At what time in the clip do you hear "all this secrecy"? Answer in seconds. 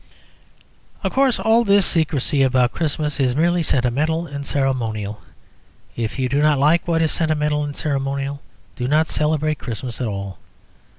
1.39-2.41